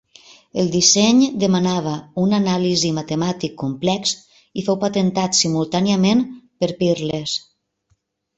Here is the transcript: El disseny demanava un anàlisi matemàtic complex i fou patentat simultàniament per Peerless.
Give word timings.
El 0.61 0.69
disseny 0.75 1.17
demanava 1.43 1.91
un 2.21 2.33
anàlisi 2.37 2.91
matemàtic 2.99 3.53
complex 3.65 4.15
i 4.61 4.65
fou 4.71 4.79
patentat 4.87 5.39
simultàniament 5.43 6.25
per 6.65 6.73
Peerless. 6.83 7.37